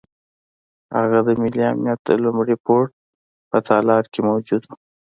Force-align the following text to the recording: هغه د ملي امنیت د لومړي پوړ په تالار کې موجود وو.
هغه 0.97 1.19
د 1.27 1.29
ملي 1.41 1.61
امنیت 1.71 1.99
د 2.05 2.09
لومړي 2.23 2.55
پوړ 2.65 2.83
په 3.49 3.57
تالار 3.67 4.03
کې 4.11 4.19
موجود 4.29 4.61
وو. 4.65 4.75